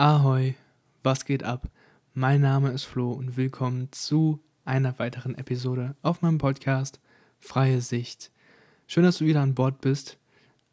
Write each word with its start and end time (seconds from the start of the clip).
Ahoi, 0.00 0.54
was 1.02 1.26
geht 1.26 1.42
ab? 1.42 1.68
Mein 2.14 2.40
Name 2.40 2.70
ist 2.70 2.84
Flo 2.84 3.12
und 3.12 3.36
willkommen 3.36 3.88
zu 3.92 4.40
einer 4.64 4.98
weiteren 4.98 5.34
Episode 5.34 5.94
auf 6.00 6.22
meinem 6.22 6.38
Podcast 6.38 7.00
Freie 7.38 7.82
Sicht. 7.82 8.32
Schön, 8.86 9.04
dass 9.04 9.18
du 9.18 9.26
wieder 9.26 9.42
an 9.42 9.54
Bord 9.54 9.82
bist 9.82 10.16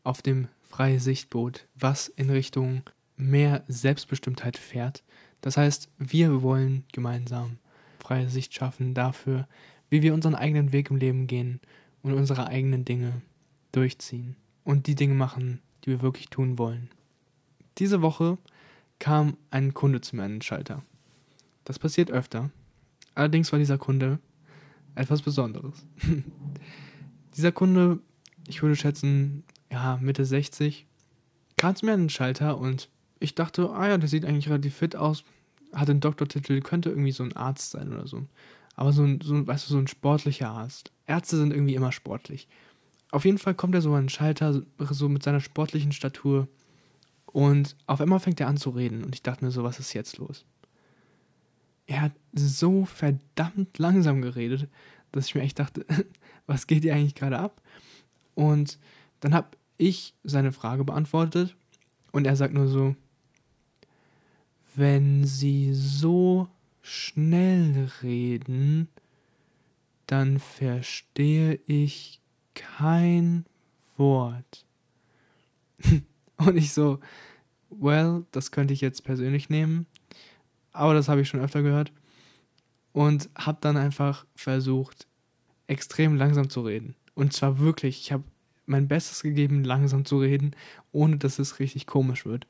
auf 0.06 0.22
dem 0.22 0.48
Freie 0.62 1.02
Sichtboot, 1.02 1.68
was 1.76 2.08
in 2.08 2.30
Richtung 2.30 2.84
mehr 3.18 3.66
Selbstbestimmtheit 3.68 4.56
fährt. 4.56 5.04
Das 5.42 5.58
heißt, 5.58 5.90
wir 5.98 6.42
wollen 6.42 6.86
gemeinsam 6.94 7.58
freie 8.00 8.30
Sicht 8.30 8.54
schaffen 8.54 8.94
dafür, 8.94 9.46
wie 9.90 10.04
wir 10.04 10.14
unseren 10.14 10.36
eigenen 10.36 10.72
Weg 10.72 10.90
im 10.90 10.96
Leben 10.96 11.28
gehen 11.28 11.60
und 12.02 12.14
unsere 12.14 12.48
eigenen 12.48 12.86
Dinge 12.86 13.22
durchziehen 13.74 14.38
und 14.64 14.88
die 14.88 14.96
Dinge 14.96 15.16
machen, 15.16 15.60
die 15.84 15.90
wir 15.90 16.02
wirklich 16.02 16.30
tun 16.30 16.58
wollen. 16.58 16.90
Diese 17.78 18.02
Woche 18.02 18.38
kam 19.00 19.38
ein 19.52 19.74
Kunde 19.74 20.02
zu 20.02 20.16
mir 20.16 20.24
an 20.24 20.34
den 20.34 20.42
Schalter. 20.42 20.84
Das 21.66 21.80
passiert 21.80 22.12
öfter. 22.12 22.50
Allerdings 23.16 23.52
war 23.52 23.60
dieser 23.60 23.78
Kunde 23.78 24.20
etwas 24.96 25.22
Besonderes. 25.22 25.86
dieser 27.36 27.52
Kunde, 27.52 28.00
ich 28.48 28.62
würde 28.62 28.76
schätzen, 28.76 29.44
ja, 29.72 29.98
Mitte 30.02 30.26
60, 30.26 30.88
kam 31.58 31.76
zu 31.76 31.86
mir 31.86 31.94
an 31.94 32.02
den 32.02 32.10
Schalter 32.10 32.58
und 32.58 32.90
ich 33.20 33.36
dachte, 33.36 33.70
ah 33.72 33.88
ja, 33.88 33.98
der 33.98 34.10
sieht 34.10 34.26
eigentlich 34.26 34.50
relativ 34.50 34.76
fit 34.76 34.96
aus, 34.96 35.24
hat 35.74 35.88
den 35.88 36.00
Doktortitel, 36.00 36.62
könnte 36.62 36.90
irgendwie 36.90 37.12
so 37.12 37.24
ein 37.24 37.36
Arzt 37.36 37.72
sein 37.72 37.94
oder 37.94 38.08
so. 38.08 38.26
Aber 38.76 38.94
so 38.94 39.04
ein, 39.04 39.20
so, 39.22 39.46
weißt 39.46 39.68
du, 39.68 39.74
so 39.74 39.80
ein 39.80 39.88
sportlicher 39.88 40.50
Arzt. 40.50 40.92
Ärzte 41.08 41.38
sind 41.38 41.52
irgendwie 41.52 41.76
immer 41.76 41.92
sportlich. 41.92 42.48
Auf 43.10 43.26
jeden 43.26 43.38
Fall 43.38 43.56
kommt 43.56 43.74
er 43.74 43.82
so 43.82 43.94
an 43.94 44.04
den 44.04 44.10
Schalter, 44.10 44.62
so 44.92 45.10
mit 45.10 45.24
seiner 45.24 45.40
sportlichen 45.40 45.92
Statur. 45.92 46.48
Und 47.38 47.76
auf 47.86 48.02
einmal 48.02 48.20
fängt 48.20 48.40
er 48.40 48.48
an 48.48 48.58
zu 48.58 48.72
reden. 48.72 49.04
Und 49.04 49.14
ich 49.14 49.22
dachte 49.22 49.46
mir 49.46 49.52
so, 49.52 49.64
was 49.64 49.78
ist 49.78 49.94
jetzt 49.94 50.18
los? 50.18 50.44
Er 51.86 52.02
hat 52.02 52.14
so 52.34 52.86
verdammt 52.86 53.78
langsam 53.78 54.24
geredet, 54.24 54.68
dass 55.12 55.28
ich 55.28 55.36
mir 55.36 55.44
echt 55.44 55.60
dachte, 55.60 55.86
was 56.48 56.66
geht 56.66 56.82
hier 56.82 56.96
eigentlich 56.96 57.14
gerade 57.14 57.38
ab? 57.38 57.62
Und 58.34 58.80
dann 59.20 59.36
habe 59.36 59.50
ich 59.78 60.16
seine 60.24 60.52
Frage 60.52 60.84
beantwortet 60.84 61.56
und 62.12 62.26
er 62.26 62.36
sagt 62.36 62.56
nur 62.56 62.68
so, 62.70 62.96
wenn 64.74 65.24
Sie 65.24 65.76
so 65.76 66.48
schnell 66.82 67.92
reden, 68.02 68.88
dann 70.08 70.40
verstehe 70.40 71.60
ich 71.68 72.20
kein 72.56 73.46
Wort. 73.96 74.66
und 76.38 76.58
ich 76.58 76.74
so, 76.74 77.00
well, 77.70 78.26
das 78.32 78.52
könnte 78.52 78.74
ich 78.74 78.82
jetzt 78.82 79.04
persönlich 79.04 79.50
nehmen, 79.50 79.86
aber 80.72 80.94
das 80.94 81.10
habe 81.10 81.22
ich 81.22 81.28
schon 81.28 81.42
öfter 81.42 81.62
gehört. 81.62 81.92
Und 82.94 83.30
habe 83.38 83.60
dann 83.62 83.78
einfach 83.78 84.26
versucht, 84.36 85.06
extrem 85.68 86.16
langsam 86.16 86.50
zu 86.50 86.62
reden. 86.62 86.96
Und 87.14 87.34
zwar 87.34 87.60
wirklich, 87.60 88.00
ich 88.00 88.12
habe 88.12 88.24
mein 88.66 88.88
Bestes 88.88 89.22
gegeben, 89.22 89.64
langsam 89.64 90.06
zu 90.06 90.20
reden, 90.20 90.56
ohne 90.92 91.18
dass 91.18 91.40
es 91.40 91.60
richtig 91.60 91.86
komisch 91.86 92.26
wird. 92.26 92.48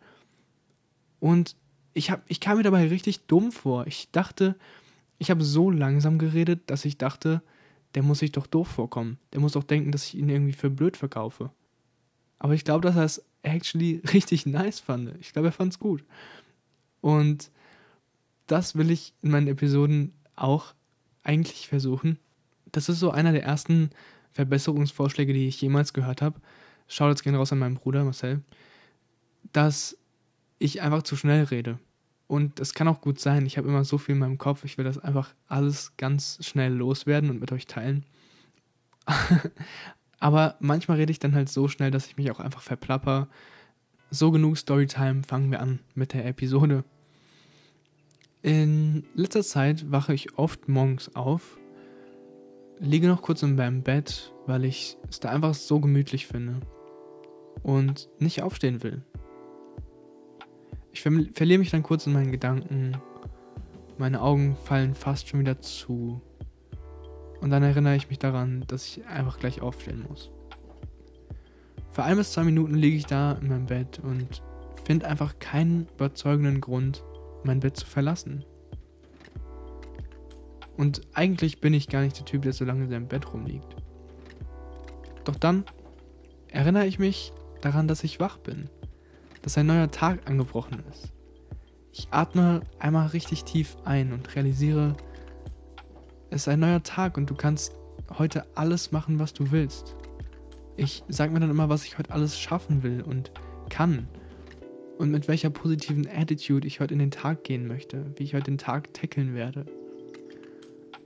Und 1.19 1.55
ich, 1.93 2.11
hab, 2.11 2.21
ich 2.27 2.39
kam 2.39 2.57
mir 2.57 2.63
dabei 2.63 2.87
richtig 2.87 3.25
dumm 3.27 3.51
vor. 3.51 3.87
Ich 3.87 4.09
dachte, 4.11 4.55
ich 5.17 5.31
habe 5.31 5.43
so 5.43 5.69
langsam 5.69 6.17
geredet, 6.17 6.61
dass 6.67 6.85
ich 6.85 6.97
dachte, 6.97 7.41
der 7.95 8.03
muss 8.03 8.19
sich 8.19 8.31
doch 8.31 8.47
doof 8.47 8.67
vorkommen. 8.67 9.17
Der 9.33 9.39
muss 9.39 9.53
doch 9.53 9.63
denken, 9.63 9.91
dass 9.91 10.05
ich 10.05 10.15
ihn 10.15 10.29
irgendwie 10.29 10.53
für 10.53 10.69
blöd 10.69 10.97
verkaufe. 10.97 11.51
Aber 12.39 12.53
ich 12.53 12.63
glaube, 12.63 12.81
dass 12.81 12.95
er 12.95 13.03
es 13.03 13.25
actually 13.49 14.01
richtig 14.13 14.45
nice 14.45 14.79
fand. 14.79 15.13
Ich 15.19 15.33
glaube, 15.33 15.49
er 15.49 15.53
fand 15.53 15.73
es 15.73 15.79
gut. 15.79 16.03
Und 17.01 17.51
das 18.47 18.75
will 18.75 18.91
ich 18.91 19.13
in 19.21 19.31
meinen 19.31 19.47
Episoden 19.47 20.13
auch 20.35 20.73
eigentlich 21.23 21.67
versuchen. 21.67 22.17
Das 22.71 22.89
ist 22.89 22.99
so 22.99 23.11
einer 23.11 23.31
der 23.31 23.43
ersten 23.43 23.89
Verbesserungsvorschläge, 24.31 25.33
die 25.33 25.47
ich 25.47 25.61
jemals 25.61 25.93
gehört 25.93 26.21
habe. 26.21 26.39
Schaut 26.87 27.09
jetzt 27.09 27.23
gerne 27.23 27.37
raus 27.37 27.51
an 27.51 27.59
meinen 27.59 27.75
Bruder 27.75 28.03
Marcel, 28.03 28.41
dass 29.51 29.97
ich 30.59 30.81
einfach 30.81 31.03
zu 31.03 31.15
schnell 31.15 31.43
rede. 31.43 31.79
Und 32.27 32.59
es 32.59 32.73
kann 32.73 32.87
auch 32.87 33.01
gut 33.01 33.19
sein, 33.19 33.45
ich 33.45 33.57
habe 33.57 33.67
immer 33.67 33.85
so 33.85 33.97
viel 33.97 34.13
in 34.13 34.19
meinem 34.19 34.37
Kopf, 34.37 34.65
ich 34.65 34.77
will 34.77 34.85
das 34.85 34.97
einfach 34.97 35.33
alles 35.47 35.93
ganz 35.97 36.39
schnell 36.41 36.73
loswerden 36.73 37.29
und 37.29 37.39
mit 37.39 37.51
euch 37.51 37.67
teilen. 37.67 38.05
Aber 40.19 40.55
manchmal 40.59 40.97
rede 40.97 41.11
ich 41.11 41.19
dann 41.19 41.35
halt 41.35 41.49
so 41.49 41.67
schnell, 41.67 41.91
dass 41.91 42.07
ich 42.07 42.17
mich 42.17 42.31
auch 42.31 42.39
einfach 42.39 42.61
verplapper. 42.61 43.27
So 44.09 44.31
genug 44.31 44.57
Storytime, 44.57 45.23
fangen 45.23 45.51
wir 45.51 45.59
an 45.59 45.79
mit 45.93 46.13
der 46.13 46.25
Episode. 46.25 46.83
In 48.41 49.03
letzter 49.13 49.43
Zeit 49.43 49.91
wache 49.91 50.13
ich 50.13 50.37
oft 50.37 50.69
morgens 50.69 51.15
auf, 51.15 51.57
liege 52.79 53.07
noch 53.07 53.21
kurz 53.21 53.43
in 53.43 53.55
meinem 53.55 53.83
Bett, 53.83 54.33
weil 54.45 54.63
ich 54.63 54.97
es 55.09 55.19
da 55.19 55.29
einfach 55.29 55.53
so 55.53 55.79
gemütlich 55.79 56.27
finde 56.27 56.61
und 57.63 58.09
nicht 58.19 58.43
aufstehen 58.43 58.83
will. 58.83 59.03
Ich 60.91 61.01
ver 61.01 61.11
verliere 61.33 61.59
mich 61.59 61.71
dann 61.71 61.83
kurz 61.83 62.07
in 62.07 62.13
meinen 62.13 62.31
Gedanken. 62.31 62.97
Meine 63.97 64.21
Augen 64.21 64.55
fallen 64.55 64.95
fast 64.95 65.27
schon 65.27 65.41
wieder 65.41 65.59
zu. 65.59 66.21
Und 67.41 67.49
dann 67.51 67.63
erinnere 67.63 67.95
ich 67.95 68.09
mich 68.09 68.19
daran, 68.19 68.63
dass 68.67 68.85
ich 68.85 69.05
einfach 69.05 69.39
gleich 69.39 69.61
aufstehen 69.61 70.05
muss. 70.07 70.31
Für 71.91 72.03
ein 72.03 72.17
bis 72.17 72.31
zwei 72.31 72.43
Minuten 72.43 72.75
liege 72.75 72.97
ich 72.97 73.05
da 73.05 73.33
in 73.33 73.47
meinem 73.47 73.65
Bett 73.65 73.99
und 73.99 74.43
finde 74.85 75.07
einfach 75.07 75.39
keinen 75.39 75.87
überzeugenden 75.95 76.61
Grund, 76.61 77.03
mein 77.43 77.59
Bett 77.59 77.77
zu 77.77 77.85
verlassen. 77.85 78.45
Und 80.77 81.01
eigentlich 81.13 81.59
bin 81.59 81.73
ich 81.73 81.89
gar 81.89 82.01
nicht 82.01 82.17
der 82.19 82.25
Typ, 82.25 82.43
der 82.43 82.53
so 82.53 82.65
lange 82.65 82.83
in 82.83 82.89
seinem 82.89 83.07
Bett 83.07 83.33
rumliegt. 83.33 83.75
Doch 85.23 85.35
dann 85.35 85.65
erinnere 86.49 86.85
ich 86.85 86.99
mich 86.99 87.33
daran, 87.61 87.87
dass 87.87 88.03
ich 88.03 88.19
wach 88.19 88.37
bin 88.37 88.69
dass 89.47 89.57
ein 89.57 89.65
neuer 89.65 89.89
Tag 89.89 90.29
angebrochen 90.29 90.83
ist. 90.91 91.13
Ich 91.93 92.09
atme 92.11 92.63
einmal 92.79 93.07
richtig 93.07 93.45
tief 93.45 93.77
ein 93.85 94.11
und 94.11 94.35
realisiere, 94.35 94.97
es 96.37 96.43
ist 96.43 96.49
ein 96.49 96.59
neuer 96.59 96.83
Tag 96.83 97.17
und 97.17 97.31
du 97.31 97.33
kannst 97.33 97.73
heute 98.19 98.45
alles 98.53 98.91
machen, 98.91 99.17
was 99.17 99.33
du 99.33 99.49
willst. 99.49 99.95
Ich 100.75 101.03
sage 101.09 101.33
mir 101.33 101.39
dann 101.39 101.49
immer, 101.49 101.67
was 101.67 101.83
ich 101.83 101.97
heute 101.97 102.11
alles 102.11 102.39
schaffen 102.39 102.83
will 102.83 103.01
und 103.01 103.31
kann. 103.69 104.07
Und 104.99 105.09
mit 105.09 105.27
welcher 105.27 105.49
positiven 105.49 106.07
Attitude 106.07 106.67
ich 106.67 106.79
heute 106.79 106.93
in 106.93 106.99
den 106.99 107.09
Tag 107.09 107.43
gehen 107.43 107.67
möchte, 107.67 108.05
wie 108.17 108.23
ich 108.23 108.35
heute 108.35 108.51
den 108.51 108.59
Tag 108.59 108.93
tackeln 108.93 109.33
werde. 109.33 109.65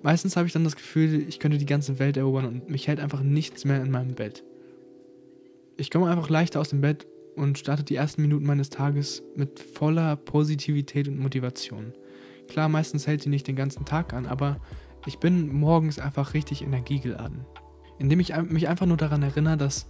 Meistens 0.01 0.35
habe 0.35 0.47
ich 0.47 0.53
dann 0.53 0.65
das 0.65 0.75
Gefühl, 0.75 1.25
ich 1.25 1.39
könnte 1.39 1.57
die 1.57 1.65
ganze 1.65 1.97
Welt 1.97 2.17
erobern 2.17 2.45
und 2.45 2.69
mich 2.69 2.89
hält 2.89 2.99
einfach 2.99 3.21
nichts 3.21 3.63
mehr 3.63 3.81
in 3.81 3.89
meinem 3.89 4.15
Bett. 4.15 4.43
Ich 5.77 5.91
komme 5.91 6.11
einfach 6.11 6.29
leichter 6.29 6.59
aus 6.59 6.69
dem 6.69 6.81
Bett 6.81 7.07
und 7.37 7.57
starte 7.57 7.85
die 7.85 7.95
ersten 7.95 8.21
Minuten 8.21 8.45
meines 8.45 8.69
Tages 8.69 9.23
mit 9.37 9.61
voller 9.61 10.17
Positivität 10.17 11.07
und 11.07 11.19
Motivation. 11.19 11.93
Klar, 12.49 12.67
meistens 12.67 13.07
hält 13.07 13.21
sie 13.21 13.29
nicht 13.29 13.47
den 13.47 13.55
ganzen 13.55 13.85
Tag 13.85 14.11
an, 14.11 14.25
aber 14.25 14.59
ich 15.05 15.19
bin 15.19 15.53
morgens 15.53 15.99
einfach 15.99 16.33
richtig 16.33 16.63
energiegeladen. 16.63 17.45
Indem 17.99 18.19
ich 18.19 18.35
mich 18.43 18.67
einfach 18.67 18.85
nur 18.85 18.97
daran 18.97 19.23
erinnere, 19.23 19.57
dass 19.57 19.87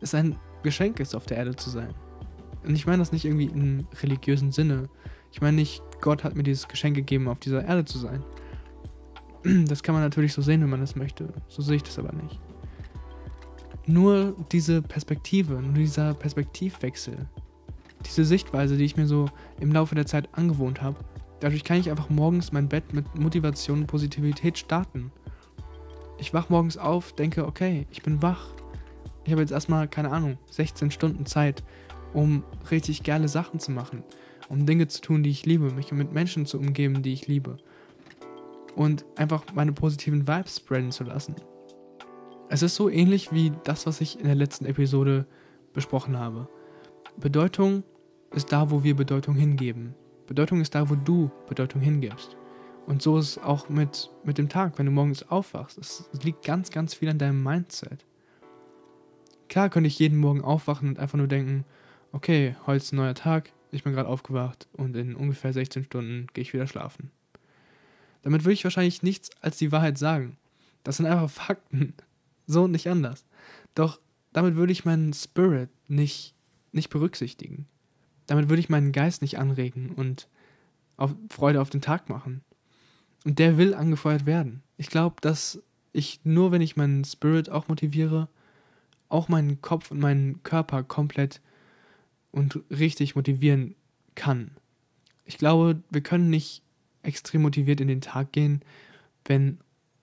es 0.00 0.14
ein 0.14 0.36
Geschenk 0.62 1.00
ist, 1.00 1.14
auf 1.14 1.26
der 1.26 1.36
Erde 1.36 1.56
zu 1.56 1.70
sein. 1.70 1.94
Und 2.64 2.74
ich 2.74 2.86
meine 2.86 2.98
das 2.98 3.12
nicht 3.12 3.24
irgendwie 3.24 3.46
im 3.46 3.86
religiösen 4.02 4.52
Sinne. 4.52 4.88
Ich 5.32 5.40
meine 5.40 5.56
nicht, 5.56 5.82
Gott 6.00 6.24
hat 6.24 6.34
mir 6.34 6.42
dieses 6.42 6.66
Geschenk 6.68 6.96
gegeben, 6.96 7.28
auf 7.28 7.38
dieser 7.38 7.64
Erde 7.64 7.84
zu 7.84 7.98
sein. 7.98 8.24
Das 9.66 9.84
kann 9.84 9.94
man 9.94 10.02
natürlich 10.02 10.32
so 10.32 10.42
sehen, 10.42 10.60
wenn 10.62 10.68
man 10.68 10.80
das 10.80 10.96
möchte. 10.96 11.32
So 11.46 11.62
sehe 11.62 11.76
ich 11.76 11.84
das 11.84 11.98
aber 11.98 12.12
nicht 12.12 12.40
nur 13.88 14.36
diese 14.52 14.82
Perspektive, 14.82 15.54
nur 15.54 15.72
dieser 15.72 16.14
Perspektivwechsel, 16.14 17.26
diese 18.04 18.24
Sichtweise, 18.24 18.76
die 18.76 18.84
ich 18.84 18.96
mir 18.96 19.06
so 19.06 19.26
im 19.60 19.72
Laufe 19.72 19.94
der 19.94 20.06
Zeit 20.06 20.28
angewohnt 20.32 20.82
habe, 20.82 20.98
dadurch 21.40 21.64
kann 21.64 21.78
ich 21.78 21.90
einfach 21.90 22.10
morgens 22.10 22.52
mein 22.52 22.68
Bett 22.68 22.92
mit 22.92 23.14
Motivation 23.14 23.80
und 23.80 23.86
Positivität 23.86 24.58
starten. 24.58 25.12
Ich 26.18 26.34
wach 26.34 26.48
morgens 26.48 26.76
auf, 26.76 27.12
denke, 27.12 27.46
okay, 27.46 27.86
ich 27.90 28.02
bin 28.02 28.22
wach. 28.22 28.48
Ich 29.24 29.32
habe 29.32 29.42
jetzt 29.42 29.52
erstmal, 29.52 29.88
keine 29.88 30.10
Ahnung, 30.10 30.38
16 30.50 30.90
Stunden 30.90 31.26
Zeit, 31.26 31.62
um 32.12 32.42
richtig 32.70 33.02
geile 33.02 33.28
Sachen 33.28 33.60
zu 33.60 33.70
machen, 33.70 34.02
um 34.48 34.66
Dinge 34.66 34.88
zu 34.88 35.00
tun, 35.00 35.22
die 35.22 35.30
ich 35.30 35.46
liebe, 35.46 35.70
mich 35.70 35.92
mit 35.92 36.12
Menschen 36.12 36.46
zu 36.46 36.58
umgeben, 36.58 37.02
die 37.02 37.12
ich 37.12 37.28
liebe. 37.28 37.58
Und 38.74 39.04
einfach 39.16 39.44
meine 39.54 39.72
positiven 39.72 40.26
Vibes 40.26 40.56
spreaden 40.56 40.92
zu 40.92 41.04
lassen. 41.04 41.36
Es 42.48 42.62
ist 42.62 42.74
so 42.74 42.88
ähnlich 42.88 43.32
wie 43.32 43.52
das, 43.64 43.86
was 43.86 44.00
ich 44.00 44.18
in 44.18 44.24
der 44.24 44.34
letzten 44.34 44.64
Episode 44.64 45.26
besprochen 45.74 46.18
habe. 46.18 46.48
Bedeutung 47.18 47.82
ist 48.34 48.52
da, 48.52 48.70
wo 48.70 48.82
wir 48.82 48.96
Bedeutung 48.96 49.34
hingeben. 49.34 49.94
Bedeutung 50.28 50.60
ist 50.60 50.74
da, 50.74 50.90
wo 50.90 50.94
du 50.94 51.30
Bedeutung 51.48 51.80
hingibst. 51.80 52.36
Und 52.86 53.00
so 53.02 53.16
ist 53.18 53.30
es 53.30 53.38
auch 53.38 53.70
mit, 53.70 54.10
mit 54.24 54.36
dem 54.36 54.50
Tag, 54.50 54.78
wenn 54.78 54.84
du 54.84 54.92
morgens 54.92 55.28
aufwachst. 55.30 55.78
Es 55.78 56.08
liegt 56.22 56.44
ganz, 56.44 56.70
ganz 56.70 56.92
viel 56.92 57.08
an 57.08 57.18
deinem 57.18 57.42
Mindset. 57.42 58.04
Klar 59.48 59.70
könnte 59.70 59.88
ich 59.88 59.98
jeden 59.98 60.18
Morgen 60.18 60.42
aufwachen 60.42 60.90
und 60.90 60.98
einfach 60.98 61.16
nur 61.16 61.28
denken, 61.28 61.64
okay, 62.12 62.56
heute 62.66 62.76
ist 62.76 62.92
ein 62.92 62.96
neuer 62.96 63.14
Tag, 63.14 63.52
ich 63.70 63.84
bin 63.84 63.94
gerade 63.94 64.08
aufgewacht 64.08 64.68
und 64.74 64.94
in 64.96 65.14
ungefähr 65.16 65.54
16 65.54 65.84
Stunden 65.84 66.26
gehe 66.34 66.42
ich 66.42 66.52
wieder 66.52 66.66
schlafen. 66.66 67.10
Damit 68.22 68.44
würde 68.44 68.52
ich 68.52 68.64
wahrscheinlich 68.64 69.02
nichts 69.02 69.30
als 69.40 69.56
die 69.56 69.72
Wahrheit 69.72 69.96
sagen. 69.96 70.36
Das 70.84 70.98
sind 70.98 71.06
einfach 71.06 71.30
Fakten. 71.30 71.94
So 72.50 72.64
und 72.64 72.70
nicht 72.70 72.88
anders. 72.88 73.26
Doch 73.74 74.00
damit 74.32 74.56
würde 74.56 74.72
ich 74.72 74.86
meinen 74.86 75.12
Spirit 75.12 75.68
nicht, 75.86 76.34
nicht 76.72 76.88
berücksichtigen. 76.88 77.66
Damit 78.28 78.48
würde 78.48 78.60
ich 78.60 78.68
meinen 78.68 78.92
Geist 78.92 79.22
nicht 79.22 79.38
anregen 79.38 79.90
und 79.90 80.28
auf 80.96 81.14
Freude 81.30 81.60
auf 81.60 81.70
den 81.70 81.80
Tag 81.80 82.08
machen. 82.08 82.42
Und 83.24 83.38
der 83.40 83.58
will 83.58 83.74
angefeuert 83.74 84.26
werden. 84.26 84.62
Ich 84.76 84.88
glaube, 84.88 85.16
dass 85.20 85.60
ich 85.92 86.20
nur, 86.24 86.52
wenn 86.52 86.60
ich 86.60 86.76
meinen 86.76 87.04
Spirit 87.04 87.50
auch 87.50 87.68
motiviere, 87.68 88.28
auch 89.08 89.28
meinen 89.28 89.60
Kopf 89.62 89.90
und 89.90 89.98
meinen 89.98 90.42
Körper 90.42 90.82
komplett 90.82 91.40
und 92.30 92.60
richtig 92.70 93.16
motivieren 93.16 93.74
kann. 94.14 94.50
Ich 95.24 95.38
glaube, 95.38 95.82
wir 95.90 96.02
können 96.02 96.30
nicht 96.30 96.62
extrem 97.02 97.42
motiviert 97.42 97.80
in 97.80 97.88
den 97.88 98.02
Tag 98.02 98.32
gehen, 98.32 98.60
wenn 99.24 99.58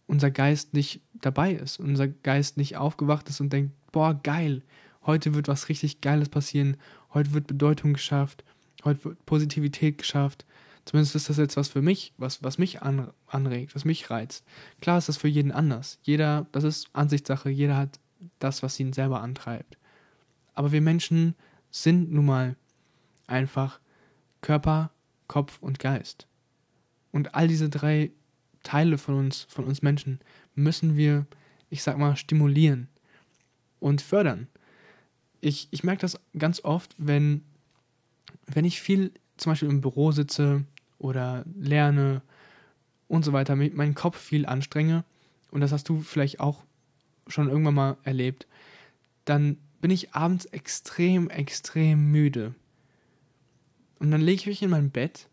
unser 0.07 0.31
Geist 0.31 0.73
nicht 0.73 0.99
dabei 1.13 1.53
ist, 1.53 1.79
unser 1.79 2.07
Geist 2.07 2.57
nicht 2.57 2.77
aufgewacht 2.77 3.29
ist 3.29 3.39
und 3.39 3.53
denkt, 3.53 3.71
boah, 3.91 4.19
geil, 4.21 4.63
heute 5.05 5.33
wird 5.33 5.47
was 5.47 5.69
richtig 5.69 6.01
Geiles 6.01 6.29
passieren, 6.29 6.77
heute 7.13 7.33
wird 7.33 7.47
Bedeutung 7.47 7.93
geschafft, 7.93 8.43
heute 8.83 9.03
wird 9.05 9.25
Positivität 9.25 9.97
geschafft. 9.97 10.45
Zumindest 10.85 11.15
ist 11.15 11.29
das 11.29 11.37
jetzt 11.37 11.57
was 11.57 11.69
für 11.69 11.81
mich, 11.81 12.13
was, 12.17 12.43
was 12.43 12.57
mich 12.57 12.83
an, 12.83 13.11
anregt, 13.27 13.73
was 13.73 13.85
mich 13.85 14.09
reizt. 14.11 14.45
Klar 14.81 14.99
ist 14.99 15.09
das 15.09 15.17
für 15.17 15.27
jeden 15.27 15.51
anders. 15.51 15.97
Jeder, 16.03 16.45
das 16.51 16.63
ist 16.63 16.89
Ansichtssache, 16.93 17.49
jeder 17.49 17.75
hat 17.75 17.99
das, 18.39 18.61
was 18.61 18.79
ihn 18.79 18.93
selber 18.93 19.21
antreibt. 19.21 19.77
Aber 20.53 20.71
wir 20.71 20.81
Menschen 20.81 21.35
sind 21.71 22.11
nun 22.11 22.25
mal 22.25 22.55
einfach 23.27 23.79
Körper, 24.41 24.91
Kopf 25.27 25.57
und 25.59 25.79
Geist. 25.79 26.27
Und 27.11 27.33
all 27.33 27.47
diese 27.47 27.69
drei 27.69 28.11
Teile 28.63 28.97
von 28.97 29.15
uns, 29.15 29.47
von 29.49 29.65
uns 29.65 29.81
Menschen, 29.81 30.19
müssen 30.53 30.95
wir, 30.95 31.25
ich 31.69 31.81
sag 31.81 31.97
mal, 31.97 32.15
stimulieren 32.15 32.89
und 33.79 34.01
fördern. 34.01 34.47
Ich, 35.45 35.67
ich 35.71 35.83
merke 35.83 36.01
das 36.01 36.19
ganz 36.37 36.63
oft, 36.63 36.95
wenn, 36.97 37.43
wenn 38.47 38.65
ich 38.65 38.81
viel 38.81 39.11
zum 39.37 39.51
Beispiel 39.51 39.69
im 39.69 39.81
Büro 39.81 40.11
sitze 40.11 40.63
oder 40.97 41.45
lerne 41.55 42.21
und 43.07 43.23
so 43.23 43.33
weiter, 43.33 43.55
meinen 43.55 43.95
Kopf 43.95 44.17
viel 44.17 44.45
anstrenge, 44.45 45.03
und 45.51 45.61
das 45.61 45.71
hast 45.71 45.87
du 45.87 46.01
vielleicht 46.01 46.39
auch 46.39 46.63
schon 47.27 47.49
irgendwann 47.49 47.75
mal 47.75 47.97
erlebt, 48.03 48.47
dann 49.23 49.57
bin 49.81 49.91
ich 49.91 50.13
abends 50.13 50.45
extrem, 50.45 51.29
extrem 51.29 52.11
müde. 52.11 52.53
Und 53.99 54.11
dann 54.11 54.21
lege 54.21 54.41
ich 54.41 54.47
mich 54.47 54.63
in 54.63 54.69
mein 54.69 54.89
Bett 54.89 55.29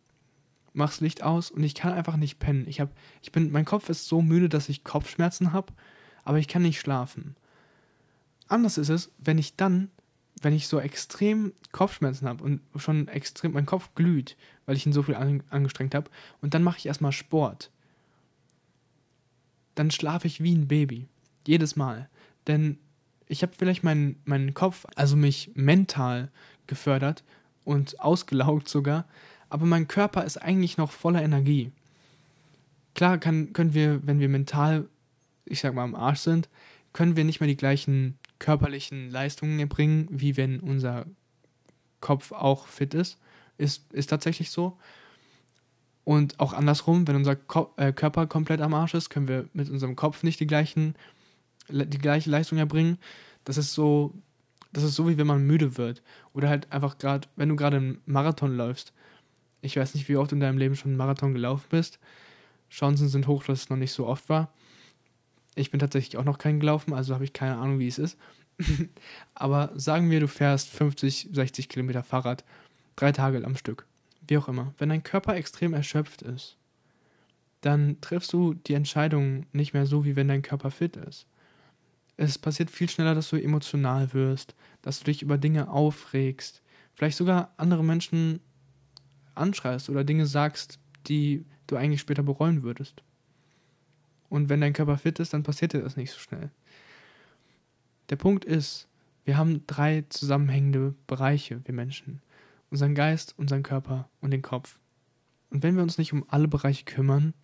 mach's 0.74 1.00
Licht 1.00 1.22
aus 1.22 1.50
und 1.50 1.62
ich 1.62 1.74
kann 1.74 1.92
einfach 1.92 2.16
nicht 2.16 2.38
pennen. 2.38 2.66
Ich 2.68 2.80
habe, 2.80 2.92
ich 3.22 3.32
bin, 3.32 3.50
mein 3.50 3.64
Kopf 3.64 3.88
ist 3.88 4.06
so 4.06 4.22
müde, 4.22 4.48
dass 4.48 4.68
ich 4.68 4.84
Kopfschmerzen 4.84 5.52
habe, 5.52 5.72
aber 6.24 6.38
ich 6.38 6.48
kann 6.48 6.62
nicht 6.62 6.80
schlafen. 6.80 7.36
Anders 8.48 8.78
ist 8.78 8.88
es, 8.88 9.10
wenn 9.18 9.38
ich 9.38 9.56
dann, 9.56 9.90
wenn 10.42 10.54
ich 10.54 10.68
so 10.68 10.78
extrem 10.80 11.52
Kopfschmerzen 11.70 12.28
habe 12.28 12.42
und 12.44 12.60
schon 12.76 13.08
extrem, 13.08 13.52
mein 13.52 13.66
Kopf 13.66 13.90
glüht, 13.94 14.36
weil 14.66 14.76
ich 14.76 14.86
ihn 14.86 14.92
so 14.92 15.02
viel 15.02 15.14
an, 15.14 15.42
angestrengt 15.50 15.94
habe, 15.94 16.10
und 16.40 16.54
dann 16.54 16.62
mache 16.62 16.78
ich 16.78 16.86
erstmal 16.86 17.12
Sport. 17.12 17.70
Dann 19.74 19.90
schlafe 19.90 20.26
ich 20.26 20.42
wie 20.42 20.54
ein 20.54 20.68
Baby. 20.68 21.06
Jedes 21.46 21.76
Mal. 21.76 22.08
Denn 22.46 22.78
ich 23.26 23.42
habe 23.42 23.52
vielleicht 23.56 23.82
meinen, 23.82 24.20
meinen 24.24 24.52
Kopf, 24.52 24.84
also 24.94 25.16
mich 25.16 25.50
mental 25.54 26.30
gefördert 26.66 27.24
und 27.64 28.00
ausgelaugt 28.00 28.68
sogar, 28.68 29.06
aber 29.48 29.66
mein 29.66 29.88
Körper 29.88 30.24
ist 30.24 30.38
eigentlich 30.38 30.76
noch 30.76 30.90
voller 30.90 31.22
Energie. 31.22 31.72
Klar 32.94 33.18
kann, 33.18 33.52
können 33.52 33.74
wir, 33.74 34.06
wenn 34.06 34.20
wir 34.20 34.28
mental, 34.28 34.88
ich 35.44 35.60
sag 35.60 35.74
mal, 35.74 35.84
am 35.84 35.94
Arsch 35.94 36.20
sind, 36.20 36.48
können 36.92 37.16
wir 37.16 37.24
nicht 37.24 37.40
mehr 37.40 37.48
die 37.48 37.56
gleichen 37.56 38.18
körperlichen 38.42 39.08
Leistungen 39.08 39.58
erbringen, 39.60 40.08
wie 40.10 40.36
wenn 40.36 40.58
unser 40.58 41.06
Kopf 42.00 42.32
auch 42.32 42.66
fit 42.66 42.92
ist. 42.92 43.18
Ist, 43.56 43.92
ist 43.92 44.08
tatsächlich 44.08 44.50
so. 44.50 44.76
Und 46.02 46.40
auch 46.40 46.52
andersrum, 46.52 47.06
wenn 47.06 47.14
unser 47.14 47.36
Ko 47.36 47.72
äh, 47.76 47.92
Körper 47.92 48.26
komplett 48.26 48.60
am 48.60 48.74
Arsch 48.74 48.94
ist, 48.94 49.10
können 49.10 49.28
wir 49.28 49.48
mit 49.52 49.70
unserem 49.70 49.94
Kopf 49.94 50.24
nicht 50.24 50.40
die, 50.40 50.48
gleichen, 50.48 50.96
die 51.68 51.98
gleiche 51.98 52.28
Leistung 52.30 52.58
erbringen. 52.58 52.98
Das 53.44 53.56
ist 53.56 53.74
so, 53.74 54.12
das 54.72 54.82
ist 54.82 54.96
so, 54.96 55.08
wie 55.08 55.18
wenn 55.18 55.28
man 55.28 55.46
müde 55.46 55.76
wird. 55.78 56.02
Oder 56.32 56.48
halt 56.48 56.72
einfach 56.72 56.98
gerade, 56.98 57.28
wenn 57.36 57.48
du 57.48 57.54
gerade 57.54 57.76
einen 57.76 58.00
Marathon 58.06 58.56
läufst, 58.56 58.92
ich 59.60 59.76
weiß 59.76 59.94
nicht, 59.94 60.08
wie 60.08 60.16
oft 60.16 60.32
in 60.32 60.40
deinem 60.40 60.58
Leben 60.58 60.74
schon 60.74 60.90
einen 60.90 60.98
Marathon 60.98 61.32
gelaufen 61.32 61.66
bist. 61.70 62.00
Chancen 62.68 63.06
sind 63.06 63.28
hoch, 63.28 63.44
dass 63.44 63.60
es 63.60 63.70
noch 63.70 63.76
nicht 63.76 63.92
so 63.92 64.08
oft 64.08 64.28
war. 64.28 64.52
Ich 65.54 65.70
bin 65.70 65.80
tatsächlich 65.80 66.16
auch 66.16 66.24
noch 66.24 66.38
keinen 66.38 66.60
gelaufen, 66.60 66.94
also 66.94 67.14
habe 67.14 67.24
ich 67.24 67.32
keine 67.32 67.56
Ahnung, 67.58 67.78
wie 67.78 67.88
es 67.88 67.98
ist. 67.98 68.18
Aber 69.34 69.70
sagen 69.74 70.10
wir, 70.10 70.20
du 70.20 70.28
fährst 70.28 70.70
50, 70.70 71.30
60 71.32 71.68
Kilometer 71.68 72.02
Fahrrad, 72.02 72.44
drei 72.96 73.12
Tage 73.12 73.44
am 73.44 73.56
Stück. 73.56 73.86
Wie 74.26 74.38
auch 74.38 74.48
immer. 74.48 74.74
Wenn 74.78 74.88
dein 74.88 75.02
Körper 75.02 75.34
extrem 75.34 75.74
erschöpft 75.74 76.22
ist, 76.22 76.56
dann 77.60 78.00
triffst 78.00 78.32
du 78.32 78.54
die 78.54 78.74
Entscheidung 78.74 79.46
nicht 79.52 79.72
mehr 79.72 79.86
so, 79.86 80.04
wie 80.04 80.16
wenn 80.16 80.28
dein 80.28 80.42
Körper 80.42 80.70
fit 80.70 80.96
ist. 80.96 81.26
Es 82.16 82.38
passiert 82.38 82.70
viel 82.70 82.88
schneller, 82.88 83.14
dass 83.14 83.30
du 83.30 83.36
emotional 83.36 84.12
wirst, 84.12 84.54
dass 84.82 84.98
du 84.98 85.04
dich 85.06 85.22
über 85.22 85.38
Dinge 85.38 85.70
aufregst, 85.70 86.62
vielleicht 86.94 87.16
sogar 87.16 87.52
andere 87.56 87.84
Menschen 87.84 88.40
anschreist 89.34 89.88
oder 89.88 90.04
Dinge 90.04 90.26
sagst, 90.26 90.78
die 91.06 91.44
du 91.66 91.76
eigentlich 91.76 92.00
später 92.00 92.22
bereuen 92.22 92.62
würdest. 92.62 93.02
Und 94.32 94.48
wenn 94.48 94.62
dein 94.62 94.72
Körper 94.72 94.96
fit 94.96 95.18
ist, 95.18 95.34
dann 95.34 95.42
passiert 95.42 95.74
dir 95.74 95.82
das 95.82 95.98
nicht 95.98 96.10
so 96.10 96.18
schnell. 96.18 96.50
Der 98.08 98.16
Punkt 98.16 98.46
ist, 98.46 98.88
wir 99.26 99.36
haben 99.36 99.66
drei 99.66 100.06
zusammenhängende 100.08 100.94
Bereiche, 101.06 101.60
wir 101.66 101.74
Menschen. 101.74 102.22
Unseren 102.70 102.94
Geist, 102.94 103.34
unseren 103.36 103.62
Körper 103.62 104.08
und 104.22 104.30
den 104.30 104.40
Kopf. 104.40 104.78
Und 105.50 105.62
wenn 105.62 105.76
wir 105.76 105.82
uns 105.82 105.98
nicht 105.98 106.14
um 106.14 106.24
alle 106.28 106.48
Bereiche 106.48 106.86
kümmern, 106.86 107.34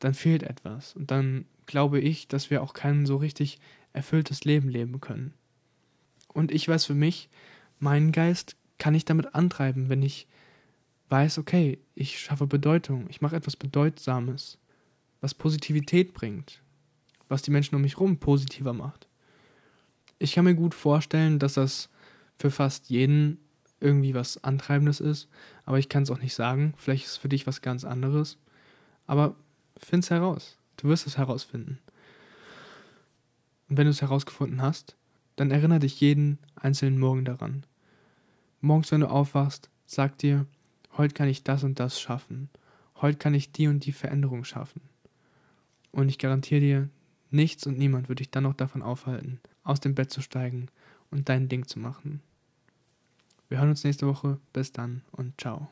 dann 0.00 0.12
fehlt 0.12 0.42
etwas. 0.42 0.94
Und 0.94 1.10
dann 1.10 1.46
glaube 1.64 1.98
ich, 1.98 2.28
dass 2.28 2.50
wir 2.50 2.62
auch 2.62 2.74
kein 2.74 3.06
so 3.06 3.16
richtig 3.16 3.58
erfülltes 3.94 4.44
Leben 4.44 4.68
leben 4.68 5.00
können. 5.00 5.32
Und 6.34 6.52
ich 6.52 6.68
weiß 6.68 6.84
für 6.84 6.94
mich, 6.94 7.30
meinen 7.78 8.12
Geist 8.12 8.54
kann 8.76 8.94
ich 8.94 9.06
damit 9.06 9.34
antreiben, 9.34 9.88
wenn 9.88 10.02
ich 10.02 10.28
weiß, 11.08 11.38
okay, 11.38 11.78
ich 11.94 12.20
schaffe 12.20 12.46
Bedeutung, 12.46 13.06
ich 13.08 13.22
mache 13.22 13.36
etwas 13.36 13.56
Bedeutsames, 13.56 14.58
was 15.20 15.34
Positivität 15.34 16.14
bringt, 16.14 16.62
was 17.28 17.42
die 17.42 17.50
Menschen 17.50 17.74
um 17.74 17.82
mich 17.82 17.94
herum 17.94 18.18
positiver 18.18 18.72
macht. 18.72 19.08
Ich 20.18 20.34
kann 20.34 20.44
mir 20.44 20.54
gut 20.54 20.74
vorstellen, 20.74 21.38
dass 21.38 21.54
das 21.54 21.88
für 22.38 22.50
fast 22.50 22.90
jeden 22.90 23.38
irgendwie 23.80 24.14
was 24.14 24.42
Antreibendes 24.42 25.00
ist, 25.00 25.28
aber 25.64 25.78
ich 25.78 25.88
kann 25.88 26.02
es 26.02 26.10
auch 26.10 26.20
nicht 26.20 26.34
sagen. 26.34 26.74
Vielleicht 26.76 27.04
ist 27.04 27.12
es 27.12 27.16
für 27.16 27.28
dich 27.28 27.46
was 27.46 27.62
ganz 27.62 27.84
anderes. 27.84 28.38
Aber 29.06 29.36
find 29.78 30.04
es 30.04 30.10
heraus. 30.10 30.58
Du 30.76 30.88
wirst 30.88 31.06
es 31.06 31.18
herausfinden. 31.18 31.78
Und 33.68 33.76
wenn 33.76 33.84
du 33.84 33.90
es 33.90 34.02
herausgefunden 34.02 34.62
hast, 34.62 34.96
dann 35.36 35.50
erinnere 35.50 35.80
dich 35.80 36.00
jeden 36.00 36.38
einzelnen 36.56 36.98
Morgen 36.98 37.24
daran. 37.24 37.64
Morgens, 38.60 38.90
wenn 38.90 39.00
du 39.00 39.08
aufwachst, 39.08 39.70
sag 39.86 40.18
dir, 40.18 40.46
heute 40.96 41.14
kann 41.14 41.28
ich 41.28 41.44
das 41.44 41.62
und 41.62 41.78
das 41.78 42.00
schaffen. 42.00 42.48
Heute 43.00 43.18
kann 43.18 43.34
ich 43.34 43.52
die 43.52 43.68
und 43.68 43.84
die 43.86 43.92
Veränderung 43.92 44.44
schaffen. 44.44 44.80
Und 45.98 46.10
ich 46.10 46.18
garantiere 46.18 46.60
dir, 46.60 46.88
nichts 47.32 47.66
und 47.66 47.76
niemand 47.76 48.08
wird 48.08 48.20
dich 48.20 48.30
dann 48.30 48.44
noch 48.44 48.54
davon 48.54 48.82
aufhalten, 48.82 49.40
aus 49.64 49.80
dem 49.80 49.96
Bett 49.96 50.12
zu 50.12 50.20
steigen 50.22 50.68
und 51.10 51.28
dein 51.28 51.48
Ding 51.48 51.66
zu 51.66 51.80
machen. 51.80 52.20
Wir 53.48 53.58
hören 53.58 53.70
uns 53.70 53.82
nächste 53.82 54.06
Woche. 54.06 54.38
Bis 54.52 54.70
dann 54.70 55.02
und 55.10 55.40
ciao. 55.40 55.68